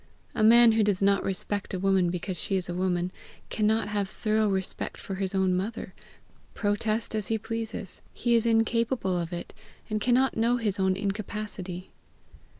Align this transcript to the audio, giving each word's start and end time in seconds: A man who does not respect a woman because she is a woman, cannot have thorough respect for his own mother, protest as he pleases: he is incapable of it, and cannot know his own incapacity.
A 0.33 0.41
man 0.41 0.71
who 0.71 0.81
does 0.83 1.03
not 1.03 1.23
respect 1.23 1.75
a 1.75 1.79
woman 1.79 2.09
because 2.09 2.35
she 2.41 2.55
is 2.55 2.67
a 2.67 2.73
woman, 2.73 3.11
cannot 3.51 3.87
have 3.89 4.09
thorough 4.09 4.47
respect 4.49 4.99
for 4.99 5.13
his 5.13 5.35
own 5.35 5.55
mother, 5.55 5.93
protest 6.55 7.13
as 7.13 7.27
he 7.27 7.37
pleases: 7.37 8.01
he 8.11 8.33
is 8.33 8.47
incapable 8.47 9.15
of 9.15 9.31
it, 9.31 9.53
and 9.91 10.01
cannot 10.01 10.35
know 10.35 10.57
his 10.57 10.79
own 10.79 10.95
incapacity. 10.97 11.91